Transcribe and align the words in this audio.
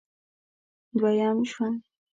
دوه 0.97 1.11
یم 1.19 1.37
ژوند 1.49 1.79